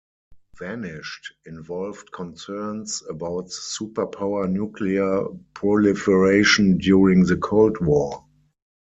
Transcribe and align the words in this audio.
"Vanished" 0.57 1.31
involved 1.45 2.11
concerns 2.11 3.03
about 3.07 3.49
superpower 3.49 4.51
nuclear 4.51 5.25
proliferation 5.53 6.79
during 6.79 7.23
the 7.25 7.37
Cold 7.37 7.79
War. 7.81 8.25